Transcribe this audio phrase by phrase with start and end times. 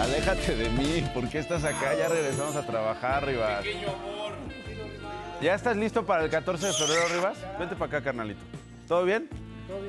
[0.00, 1.92] Aléjate de mí, ¿por qué estás acá?
[1.96, 3.64] Ya regresamos a trabajar, Rivas.
[5.40, 7.36] ¿Ya estás listo para el 14 de febrero, Rivas?
[7.58, 8.40] Vente para acá, carnalito.
[8.86, 9.28] ¿Todo bien?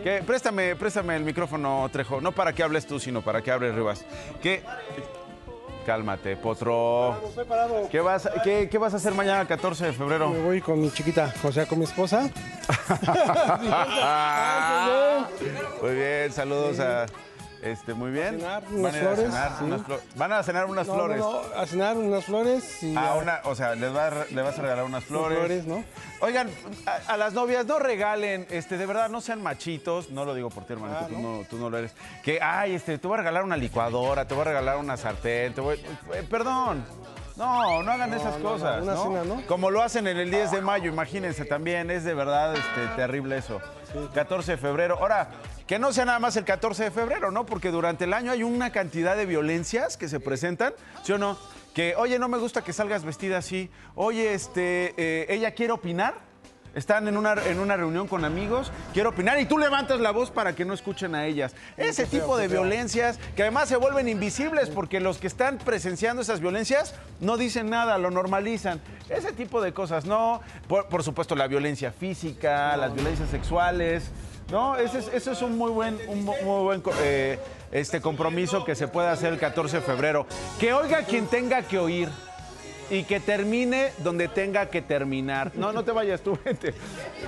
[0.04, 0.24] ¿Qué?
[0.26, 2.22] Préstame, préstame el micrófono, Trejo.
[2.22, 4.04] No para que hables tú, sino para que hables, Rivas.
[4.42, 4.64] ¿Qué?
[5.86, 7.16] Cálmate, potro.
[7.28, 7.88] Estoy parado.
[7.90, 10.30] ¿Qué vas, qué vas a hacer mañana, 14 de febrero?
[10.30, 12.32] Me voy con mi chiquita, o sea, con mi esposa.
[15.84, 17.06] Muy bien, saludos a...
[17.62, 18.40] Este, muy bien.
[18.40, 19.64] cenar Van unas a a cenar sí.
[19.66, 21.18] unas flo- Van a cenar unas No, flores.
[21.20, 24.10] No, no, a cenar unas flores y Ah, a- una, o sea, les va a
[24.12, 25.38] re- le vas a regalar unas flores.
[25.38, 25.84] flores, ¿no?
[26.22, 26.50] Oigan,
[26.86, 30.10] a, a las novias no regalen, este, de verdad, no sean machitos.
[30.10, 31.38] No lo digo por ti, hermanito, Ah, tú, ¿no?
[31.40, 31.94] no, tú no lo eres.
[32.24, 35.54] Que, ay, este, te voy a regalar una licuadora, te voy a regalar una sartén,
[35.54, 35.76] te voy...
[36.14, 36.86] eh, perdón.
[37.36, 39.42] No, no hagan esas no, no, cosas, una cena, ¿no?
[39.48, 43.38] Como lo hacen en el 10 de mayo, imagínense también, es de verdad este, terrible
[43.38, 43.62] eso.
[44.14, 44.98] 14 de febrero.
[45.00, 45.30] Ahora,
[45.70, 47.46] que no sea nada más el 14 de febrero, ¿no?
[47.46, 50.74] Porque durante el año hay una cantidad de violencias que se presentan,
[51.04, 51.38] ¿sí o no?
[51.76, 53.70] Que, oye, no me gusta que salgas vestida así.
[53.94, 56.16] Oye, este, eh, ella quiere opinar.
[56.74, 60.30] Están en una, en una reunión con amigos, quiero opinar y tú levantas la voz
[60.30, 61.56] para que no escuchen a ellas.
[61.78, 66.40] Ese tipo de violencias que además se vuelven invisibles porque los que están presenciando esas
[66.40, 68.82] violencias no dicen nada, lo normalizan.
[69.08, 70.42] Ese tipo de cosas, ¿no?
[70.68, 74.12] Por, por supuesto, la violencia física, las violencias sexuales,
[74.52, 74.76] ¿no?
[74.78, 77.40] Ese es, eso es un muy buen, un mu- muy buen eh,
[77.72, 80.26] este compromiso que se puede hacer el 14 de febrero.
[80.60, 82.10] Que oiga quien tenga que oír
[82.90, 85.52] y que termine donde tenga que terminar.
[85.54, 86.74] No, no te vayas tú, vente.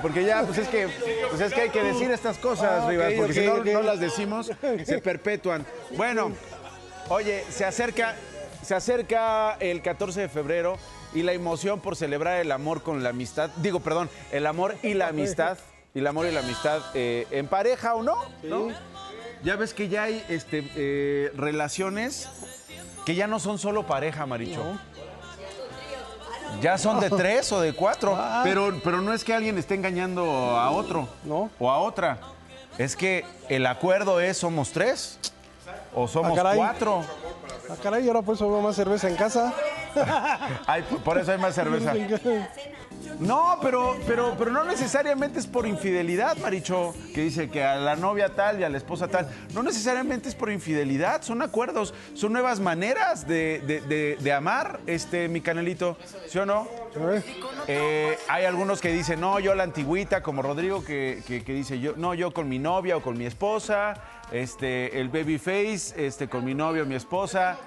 [0.02, 0.88] Porque ya, pues es que,
[1.30, 4.00] pues es que hay que decir estas cosas, Ah, Rivas, porque si no, no las
[4.00, 4.52] decimos,
[4.84, 5.66] se perpetúan.
[5.96, 6.32] Bueno,
[7.10, 8.16] oye, se acerca,
[8.64, 10.78] se acerca el 14 de febrero
[11.14, 14.96] y la emoción por celebrar el amor con la amistad, digo, perdón, el amor y
[14.96, 15.60] la amistad,
[15.94, 18.70] y el amor y la amistad eh, en pareja o no, ¿no?
[19.44, 22.30] Ya ves que ya hay este, eh, relaciones
[23.06, 24.64] que ya no son solo pareja, Maricho.
[26.62, 28.16] Ya son de tres o de cuatro.
[28.18, 28.42] Ah.
[28.44, 30.24] Pero, pero no es que alguien esté engañando
[30.58, 31.50] a otro No.
[31.60, 32.20] o a otra.
[32.78, 35.20] Es que el acuerdo es somos tres
[35.94, 36.56] o somos caray.
[36.58, 37.04] cuatro.
[37.70, 39.54] Ah, caray, ahora por eso veo más cerveza en casa.
[40.68, 41.94] Ay, por eso hay más cerveza.
[43.20, 47.96] No, pero, pero, pero no necesariamente es por infidelidad, Maricho, que dice que a la
[47.96, 49.30] novia tal y a la esposa tal.
[49.54, 54.80] No necesariamente es por infidelidad, son acuerdos, son nuevas maneras de, de- de- de amar,
[54.88, 56.68] este, mi canelito, ¿sí o no?
[57.68, 61.94] Eh, hay algunos que dicen, no, yo la antigüita, como Rodrigo, que, que- dice, yo,
[61.98, 63.94] no, yo con mi novia o con mi esposa,
[64.32, 67.58] este, el babyface, este, con mi novio o mi esposa,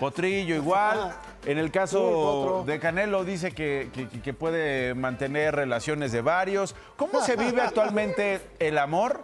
[0.00, 1.14] Potrillo igual.
[1.46, 6.74] En el caso de Canelo dice que, que- que puede mantener relaciones de varios.
[6.96, 9.22] ¿Cómo se vive actualmente el amor?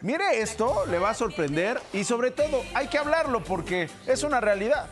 [0.00, 4.40] Mire esto, le va a sorprender y sobre todo hay que hablarlo porque es una
[4.40, 4.86] realidad.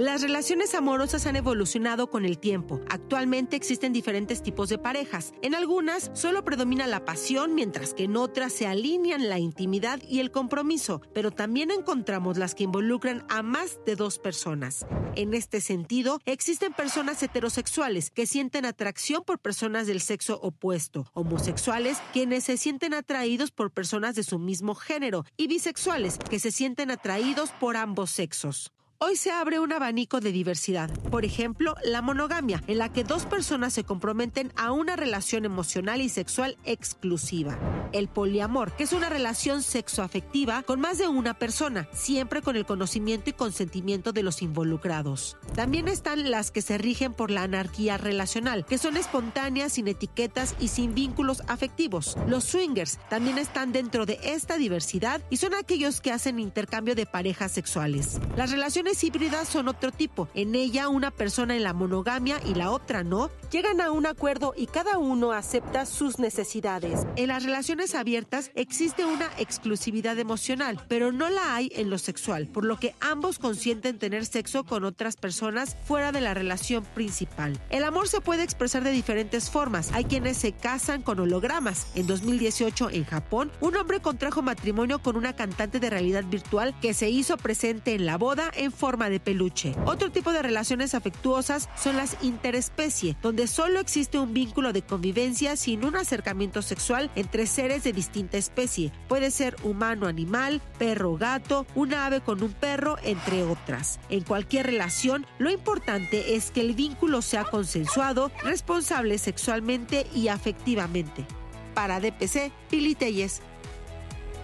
[0.00, 2.80] Las relaciones amorosas han evolucionado con el tiempo.
[2.88, 5.34] Actualmente existen diferentes tipos de parejas.
[5.42, 10.20] En algunas solo predomina la pasión, mientras que en otras se alinean la intimidad y
[10.20, 14.86] el compromiso, pero también encontramos las que involucran a más de dos personas.
[15.16, 21.98] En este sentido, existen personas heterosexuales que sienten atracción por personas del sexo opuesto, homosexuales
[22.14, 26.90] quienes se sienten atraídos por personas de su mismo género y bisexuales que se sienten
[26.90, 28.72] atraídos por ambos sexos.
[29.02, 30.90] Hoy se abre un abanico de diversidad.
[31.10, 36.02] Por ejemplo, la monogamia, en la que dos personas se comprometen a una relación emocional
[36.02, 37.58] y sexual exclusiva.
[37.92, 42.66] El poliamor, que es una relación sexoafectiva con más de una persona, siempre con el
[42.66, 45.38] conocimiento y consentimiento de los involucrados.
[45.54, 50.54] También están las que se rigen por la anarquía relacional, que son espontáneas, sin etiquetas
[50.60, 52.18] y sin vínculos afectivos.
[52.28, 57.06] Los swingers también están dentro de esta diversidad y son aquellos que hacen intercambio de
[57.06, 58.20] parejas sexuales.
[58.36, 60.28] Las relaciones híbridas son otro tipo.
[60.34, 63.30] En ella una persona en la monogamia y la otra no.
[63.50, 67.06] Llegan a un acuerdo y cada uno acepta sus necesidades.
[67.16, 72.46] En las relaciones abiertas existe una exclusividad emocional, pero no la hay en lo sexual,
[72.46, 77.58] por lo que ambos consienten tener sexo con otras personas fuera de la relación principal.
[77.70, 79.90] El amor se puede expresar de diferentes formas.
[79.92, 81.86] Hay quienes se casan con hologramas.
[81.94, 86.94] En 2018 en Japón, un hombre contrajo matrimonio con una cantante de realidad virtual que
[86.94, 88.50] se hizo presente en la boda
[88.80, 89.74] forma de peluche.
[89.84, 95.56] Otro tipo de relaciones afectuosas son las interespecie, donde solo existe un vínculo de convivencia
[95.56, 98.90] sin un acercamiento sexual entre seres de distinta especie.
[99.06, 104.00] Puede ser humano-animal, perro-gato, un ave con un perro, entre otras.
[104.08, 111.26] En cualquier relación, lo importante es que el vínculo sea consensuado, responsable sexualmente y afectivamente.
[111.74, 112.96] Para DPC, Pili.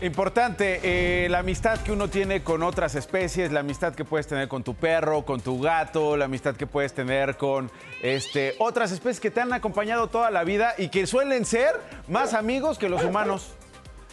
[0.03, 4.47] Importante, eh, la amistad que uno tiene con otras especies, la amistad que puedes tener
[4.47, 7.71] con tu perro, con tu gato, la amistad que puedes tener con
[8.03, 12.35] este, otras especies que te han acompañado toda la vida y que suelen ser más
[12.35, 13.55] amigos que los humanos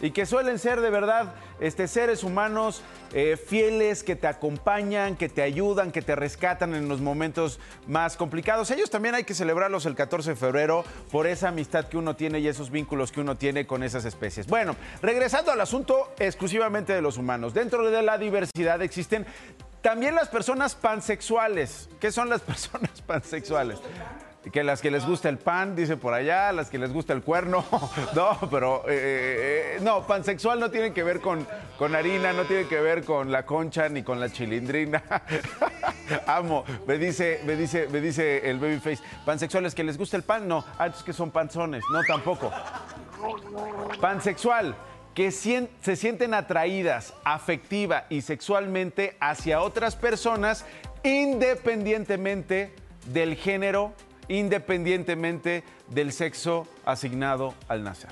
[0.01, 2.81] y que suelen ser de verdad este, seres humanos
[3.13, 8.17] eh, fieles que te acompañan, que te ayudan, que te rescatan en los momentos más
[8.17, 8.71] complicados.
[8.71, 12.39] Ellos también hay que celebrarlos el 14 de febrero por esa amistad que uno tiene
[12.39, 14.47] y esos vínculos que uno tiene con esas especies.
[14.47, 17.53] Bueno, regresando al asunto exclusivamente de los humanos.
[17.53, 19.25] Dentro de la diversidad existen
[19.81, 21.89] también las personas pansexuales.
[21.99, 23.79] ¿Qué son las personas pansexuales?
[24.51, 27.21] Que las que les gusta el pan, dice por allá, las que les gusta el
[27.21, 27.63] cuerno.
[28.15, 31.47] No, pero eh, eh, no, pansexual no tiene que ver con,
[31.77, 35.01] con harina, no tiene que ver con la concha ni con la chilindrina.
[36.27, 39.01] Amo, me dice, me dice, me dice el babyface.
[39.25, 40.63] Pansexuales que les gusta el pan, no.
[40.77, 42.51] Ah, es que son panzones, no tampoco.
[43.99, 44.75] Pansexual
[45.13, 50.65] que se sienten atraídas afectiva y sexualmente hacia otras personas
[51.03, 52.73] independientemente
[53.11, 53.93] del género
[54.27, 58.11] independientemente del sexo asignado al nacer.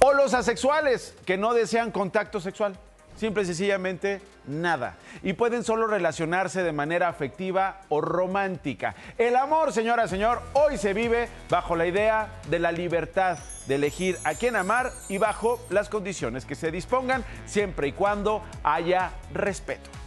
[0.00, 2.76] O los asexuales que no desean contacto sexual.
[3.16, 4.96] Simple y sencillamente nada.
[5.22, 8.96] Y pueden solo relacionarse de manera afectiva o romántica.
[9.18, 14.18] El amor, señora, señor, hoy se vive bajo la idea de la libertad de elegir
[14.24, 20.01] a quién amar y bajo las condiciones que se dispongan, siempre y cuando haya respeto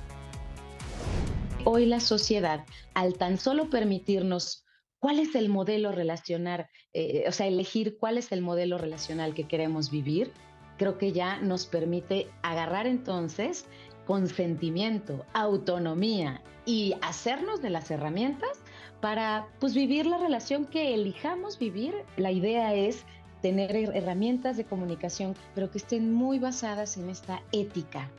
[1.65, 4.65] hoy la sociedad, al tan solo permitirnos
[4.99, 9.47] cuál es el modelo relacional, eh, o sea, elegir cuál es el modelo relacional que
[9.47, 10.31] queremos vivir,
[10.77, 13.65] creo que ya nos permite agarrar entonces
[14.05, 18.61] consentimiento, autonomía y hacernos de las herramientas
[19.01, 21.93] para pues vivir la relación que elijamos vivir.
[22.17, 23.05] La idea es
[23.41, 28.09] tener herramientas de comunicación, pero que estén muy basadas en esta ética,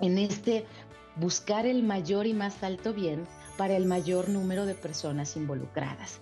[0.00, 0.66] en este
[1.18, 3.26] buscar el mayor y más alto bien
[3.56, 6.20] para el mayor número de personas involucradas.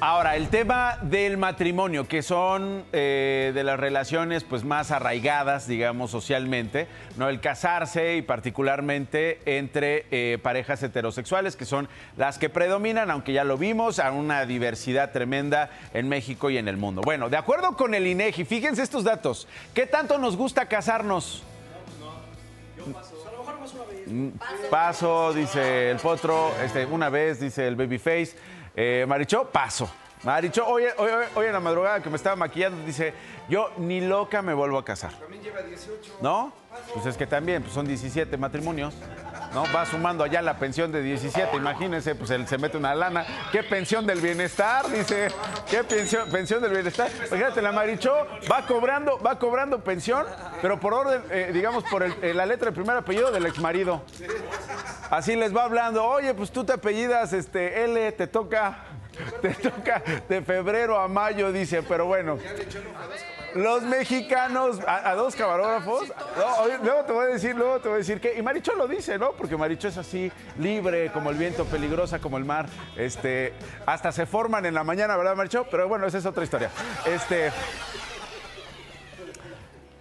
[0.00, 6.10] Ahora, el tema del matrimonio, que son eh, de las relaciones pues, más arraigadas, digamos,
[6.10, 7.28] socialmente, ¿no?
[7.28, 13.44] El casarse y particularmente entre eh, parejas heterosexuales, que son las que predominan, aunque ya
[13.44, 17.00] lo vimos, a una diversidad tremenda en México y en el mundo.
[17.02, 19.48] Bueno, de acuerdo con el INEGI, fíjense estos datos.
[19.72, 21.44] ¿Qué tanto nos gusta casarnos?
[22.92, 23.23] Paso,
[25.32, 28.34] dice el potro, este, una vez, dice el babyface.
[28.76, 29.90] Eh, Marichó, paso.
[30.22, 33.12] Marichó, hoy, hoy, hoy, en la madrugada que me estaba maquillando, dice,
[33.48, 35.12] yo ni loca me vuelvo a casar.
[35.12, 36.18] También lleva 18.
[36.22, 36.52] ¿No?
[36.94, 38.94] Pues es que también, pues son 17 matrimonios.
[39.54, 39.64] ¿No?
[39.72, 43.24] Va sumando allá la pensión de 17, imagínense, pues él se mete una lana.
[43.52, 44.90] ¿Qué pensión del bienestar?
[44.90, 45.28] Dice,
[45.70, 47.08] ¿qué pensión, pensión del bienestar?
[47.08, 50.26] Fíjate, la Marichó va cobrando, va cobrando pensión,
[50.60, 54.02] pero por orden, eh, digamos, por eh, la letra del primer apellido del exmarido.
[55.10, 58.78] Así les va hablando, oye, pues tú te apellidas este, L, te toca,
[59.40, 62.38] te toca de febrero a mayo, dice, pero bueno.
[63.54, 66.12] Los mexicanos, a, dos camarógrafos,
[66.82, 69.16] luego te voy a decir, luego te voy a decir que, y Maricho lo dice,
[69.16, 69.32] ¿no?
[69.32, 72.66] Porque Maricho es así, libre como el viento, peligrosa como el mar,
[72.96, 73.52] este,
[73.86, 75.66] hasta se forman en la mañana, ¿verdad, Maricho?
[75.70, 76.70] Pero bueno, esa es otra historia.
[77.06, 77.52] Este,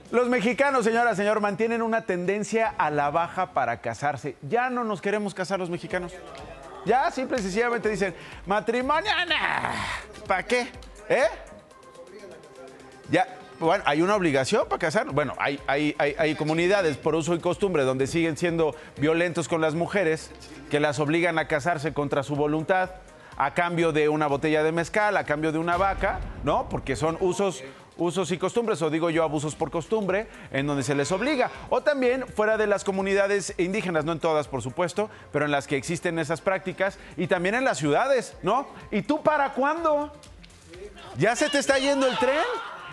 [0.10, 4.36] los mexicanos, señora, señor, mantienen una tendencia a la baja para casarse.
[4.42, 6.14] Ya no nos queremos casar los mexicanos.
[6.86, 9.12] Ya simple y sencillamente dicen, matrimonio,
[10.28, 10.68] ¿para qué?
[11.08, 11.24] ¿Eh?
[13.10, 13.28] Ya,
[13.64, 15.12] bueno, hay una obligación para casar.
[15.12, 19.76] Bueno, hay, hay, hay, comunidades por uso y costumbre donde siguen siendo violentos con las
[19.76, 20.32] mujeres,
[20.70, 22.92] que las obligan a casarse contra su voluntad,
[23.38, 26.68] a cambio de una botella de mezcal, a cambio de una vaca, ¿no?
[26.70, 27.64] Porque son usos,
[27.98, 31.50] usos y costumbres, o digo yo abusos por costumbre, en donde se les obliga.
[31.70, 35.68] O también fuera de las comunidades indígenas, no en todas, por supuesto, pero en las
[35.68, 38.68] que existen esas prácticas, y también en las ciudades, ¿no?
[38.92, 40.12] ¿Y tú para cuándo?
[41.18, 42.44] ¿Ya se te está yendo el tren?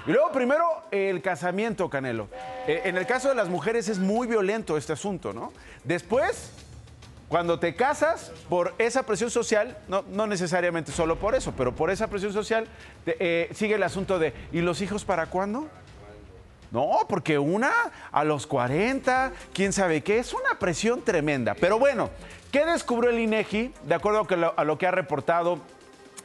[0.07, 2.29] Y luego, primero, el casamiento, Canelo.
[2.67, 5.53] Eh, en el caso de las mujeres es muy violento este asunto, ¿no?
[5.85, 6.53] Después,
[7.29, 12.09] cuando te casas, por esa presión social, no, necesariamente solo por eso, pero por esa
[12.09, 12.67] presión social,
[13.07, 15.69] eh, sigue el asunto de, ¿y los hijos para cuándo?
[16.71, 17.73] No, porque una
[18.13, 21.55] a los 40, quién sabe qué, es una presión tremenda.
[21.55, 22.11] Pero bueno,
[22.53, 23.75] ¿qué descubrió el INEGI?
[23.85, 24.27] De acuerdo
[24.57, 25.59] a lo que ha reportado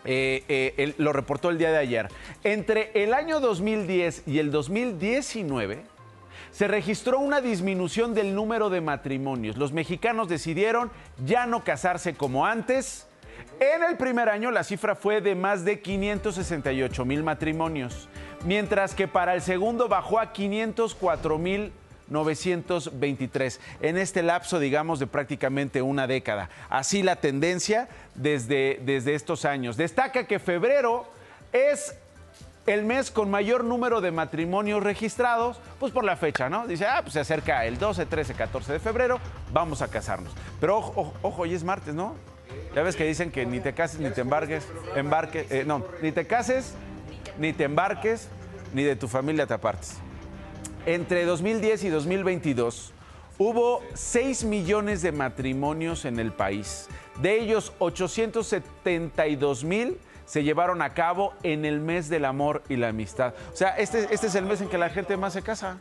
[0.06, 2.08] eh, eh, lo reportó el día de ayer.
[2.44, 5.84] Entre el año 2010 y el 2019
[6.52, 9.58] se registró una disminución del número de matrimonios.
[9.58, 10.92] Los mexicanos decidieron
[11.26, 13.08] ya no casarse como antes.
[13.60, 18.08] En el primer año la cifra fue de más de 568 mil matrimonios.
[18.46, 21.72] mientras que para el segundo bajó a 504 mil
[22.08, 26.50] 923 en este lapso, digamos, de prácticamente una década.
[26.70, 29.78] Así la tendencia desde, desde estos años.
[29.78, 31.08] Destaca que febrero
[31.52, 31.96] es
[32.66, 36.68] el mes con mayor número de matrimonios registrados, pues por la fecha, ¿no?
[36.68, 39.20] Dice, ah, pues se acerca el 12, 13, 14 de febrero,
[39.54, 40.34] vamos a casarnos.
[40.60, 42.16] Pero ojo, ojo, hoy es martes, ¿no?
[42.74, 46.12] Ya ves que dicen que ni te cases ni te embarques, embarque, eh, no, ni
[46.12, 46.74] te cases,
[47.38, 48.30] ni te embarques,
[48.74, 49.98] ni de tu familia te apartes.
[50.86, 52.94] Entre 2010 y 2022
[53.40, 56.88] hubo 6 millones de matrimonios en el país.
[57.22, 62.90] De ellos, 872 mil se llevaron a cabo en el mes del amor y la
[62.90, 63.34] amistad.
[63.52, 65.80] O sea, este, este es el mes en que la gente más se casa.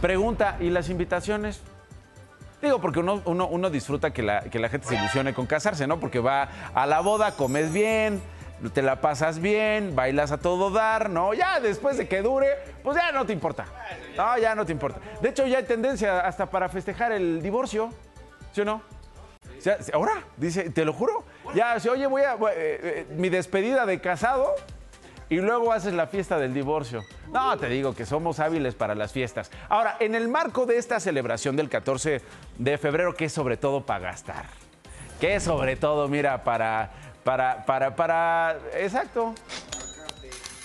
[0.00, 1.60] Pregunta, ¿y las invitaciones?
[2.60, 6.00] Digo, porque uno, disfruta que la, que la gente se ilusione con casarse, ¿no?
[6.00, 8.20] Porque va a la boda, comes bien,
[8.72, 11.34] te la pasas bien, bailas a todo dar, ¿no?
[11.34, 12.48] Ya después de que dure,
[12.82, 13.66] pues ya no te importa.
[14.16, 15.00] No, ya no te importa.
[15.20, 17.90] De hecho, ya hay tendencia hasta para festejar el divorcio,
[18.52, 18.82] ¿sí o no?
[19.92, 21.24] Ahora, dice, te lo juro.
[21.54, 22.34] Ya, si oye, voy a.
[22.34, 24.54] eh, eh, mi despedida de casado
[25.28, 27.02] y luego haces la fiesta del divorcio.
[27.32, 29.50] No, te digo que somos hábiles para las fiestas.
[29.68, 32.22] Ahora, en el marco de esta celebración del 14
[32.58, 34.44] de febrero, que es sobre todo para gastar,
[35.20, 36.92] que es sobre todo, mira, para.
[37.26, 38.56] Para, para, para.
[38.78, 39.34] Exacto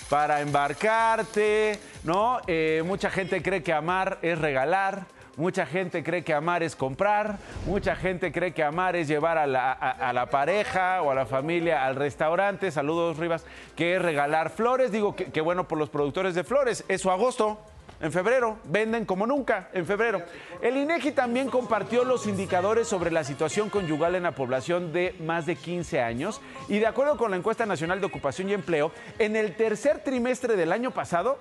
[0.08, 2.38] para embarcarte, ¿no?
[2.46, 5.06] Eh, mucha gente cree que amar es regalar.
[5.38, 9.46] Mucha gente cree que amar es comprar, mucha gente cree que amar es llevar a
[9.46, 14.50] la, a- la pareja o a la familia al restaurante, saludos Rivas, que es regalar
[14.50, 17.58] flores, digo que, que bueno por los productores de flores, es su agosto,
[18.02, 20.22] en febrero, venden como nunca en febrero.
[20.60, 25.46] El INEGI también compartió los indicadores sobre la situación conyugal en la población de más
[25.46, 28.90] de 15 años y de acuerdo con la encuesta nacional de ocupación y empleo,
[29.20, 31.38] en el tercer trimestre del año pasado,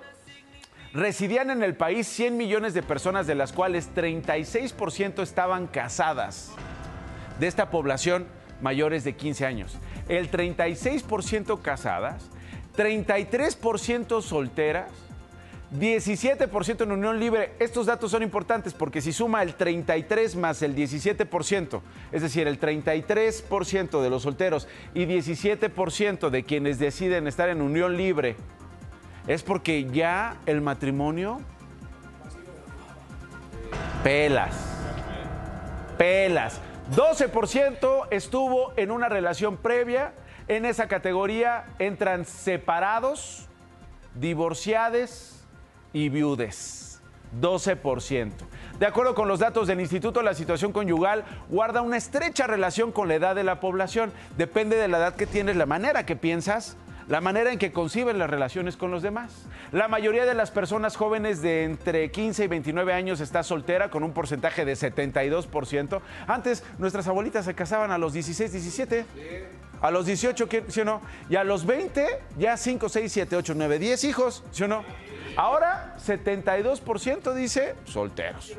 [0.93, 6.51] residían en el país 100 millones de personas, de las cuales 36% estaban casadas.
[7.39, 8.27] De esta población,
[8.61, 9.79] mayores de 15 años.
[10.07, 12.29] El 36% casadas,
[12.77, 14.91] 33% solteras,
[15.73, 17.53] 17% en unión libre.
[17.59, 22.59] Estos datos son importantes porque si suma el 33 más el 17%, es decir, el
[22.59, 28.35] 33% de los solteros y 17% de quienes deciden estar en unión libre,
[29.27, 31.39] es porque ya el matrimonio
[34.03, 34.55] pelas.
[35.97, 36.59] Pelas.
[36.93, 40.13] 12% estuvo en una relación previa.
[40.49, 43.47] En esa categoría entran separados,
[44.15, 45.40] divorciades
[45.93, 47.01] y viudes.
[47.39, 48.31] 12%.
[48.79, 53.07] De acuerdo con los datos del instituto, la situación conyugal guarda una estrecha relación con
[53.07, 54.11] la edad de la población.
[54.37, 56.75] Depende de la edad que tienes, la manera que piensas,
[57.07, 59.45] la manera en que conciben las relaciones con los demás.
[59.71, 64.03] La mayoría de las personas jóvenes de entre 15 y 29 años está soltera con
[64.03, 66.01] un porcentaje de 72%.
[66.27, 69.05] Antes nuestras abuelitas se casaban a los 16, 17.
[69.81, 71.01] A los 18, ¿qué- ¿sí o no?
[71.29, 72.05] Y a los 20,
[72.37, 74.83] ya 5, 6, 7, 8, 9, 10 hijos, ¿sí o no?
[75.35, 78.53] Ahora, 72% dice solteros.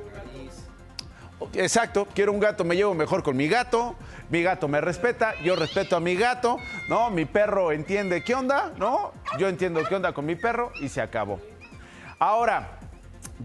[1.54, 3.96] Exacto, quiero un gato, me llevo mejor con mi gato,
[4.30, 7.10] mi gato me respeta, yo respeto a mi gato, ¿no?
[7.10, 9.12] Mi perro entiende qué onda, ¿no?
[9.38, 11.40] Yo entiendo qué onda con mi perro y se acabó.
[12.18, 12.78] Ahora,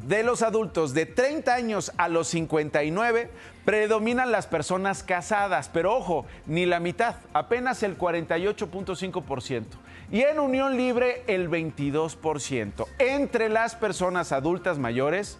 [0.05, 3.29] de los adultos de 30 años a los 59,
[3.65, 9.65] predominan las personas casadas, pero ojo, ni la mitad, apenas el 48.5%.
[10.11, 12.85] Y en unión libre el 22%.
[12.99, 15.39] Entre las personas adultas mayores,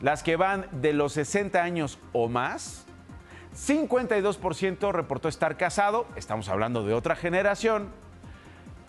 [0.00, 2.86] las que van de los 60 años o más,
[3.54, 7.88] 52% reportó estar casado, estamos hablando de otra generación,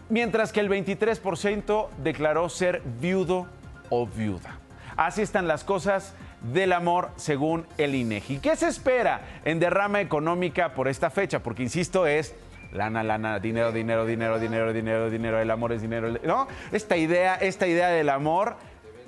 [0.09, 3.47] mientras que el 23% declaró ser viudo
[3.89, 4.59] o viuda.
[4.99, 8.39] Así están las cosas del amor según el INEGI.
[8.39, 11.39] ¿Qué se espera en derrama económica por esta fecha?
[11.39, 12.35] Porque insisto, es
[12.73, 16.49] lana, lana, dinero, dinero, dinero, dinero, dinero, dinero, el amor es dinero, ¿no?
[16.73, 18.57] Esta idea, esta idea del amor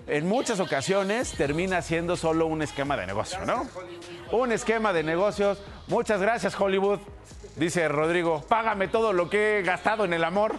[0.08, 3.68] en muchas ocasiones termina siendo solo un esquema de negocio, ¿no?
[4.32, 5.62] Un esquema de negocios.
[5.90, 7.00] Muchas gracias, Hollywood.
[7.58, 10.56] Dice Rodrigo, págame todo lo que he gastado en el amor.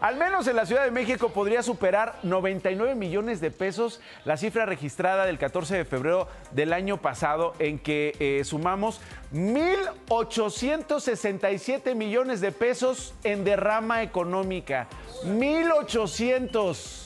[0.00, 4.66] Al menos en la Ciudad de México podría superar 99 millones de pesos la cifra
[4.66, 9.00] registrada del 14 de febrero del año pasado, en que eh, sumamos
[9.32, 14.88] 1.867 millones de pesos en derrama económica.
[15.24, 17.04] 1.800.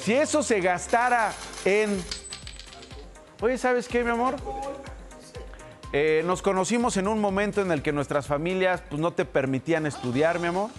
[0.00, 1.32] Si eso se gastara
[1.64, 2.02] en...
[3.40, 4.36] Oye, ¿sabes qué, mi amor?
[5.92, 9.86] Eh, nos conocimos en un momento en el que nuestras familias pues, no te permitían
[9.86, 10.70] estudiar, mi amor.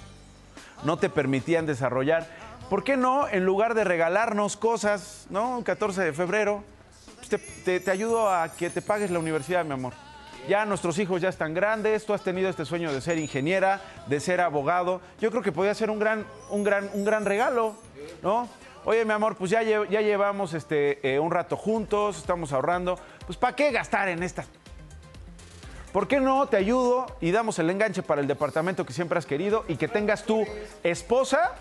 [0.84, 2.28] No te permitían desarrollar.
[2.70, 5.64] ¿Por qué no, en lugar de regalarnos cosas, ¿no?
[5.64, 6.64] 14 de febrero,
[7.18, 9.94] pues te, te- te ayudo a que te pagues la universidad, mi amor.
[10.48, 14.20] Ya nuestros hijos ya están grandes, tú has tenido este sueño de ser ingeniera, de
[14.20, 15.02] ser abogado.
[15.20, 17.76] Yo creo que podría ser un gran, un gran, un gran regalo,
[18.24, 18.48] ¿no?
[18.86, 22.98] Oye, mi amor, pues ya, ya llevamos este, eh, un rato juntos, estamos ahorrando.
[23.26, 24.48] Pues ¿para qué gastar en estas
[25.92, 29.26] ¿Por qué no te ayudo y damos el enganche para el departamento que siempre has
[29.26, 30.46] querido y que tengas tu
[30.84, 31.56] esposa,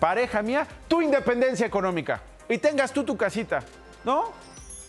[0.00, 3.62] pareja mía, tu independencia económica y tengas tú tu casita,
[4.04, 4.24] ¿no?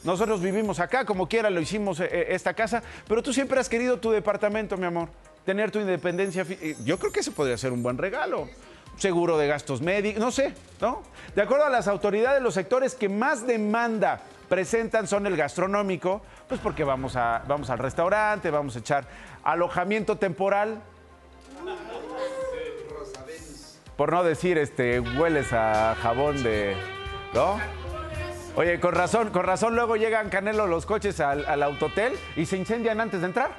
[0.03, 3.69] Nosotros vivimos acá, como quiera lo hicimos eh, eh, esta casa, pero tú siempre has
[3.69, 5.09] querido tu departamento, mi amor,
[5.45, 6.45] tener tu independencia.
[6.49, 8.49] eh, Yo creo que ese podría ser un buen regalo.
[8.97, 11.01] Seguro de gastos médicos, no sé, ¿no?
[11.35, 16.59] De acuerdo a las autoridades, los sectores que más demanda presentan son el gastronómico, pues
[16.61, 19.05] porque vamos, a, vamos al restaurante, vamos a echar
[19.43, 20.81] alojamiento temporal.
[23.97, 26.75] Por no decir, este, hueles a jabón de,
[27.33, 27.59] ¿no?
[28.55, 32.57] Oye, con razón, con razón luego llegan Canelo los coches al, al autotel y se
[32.57, 33.51] incendian antes de entrar.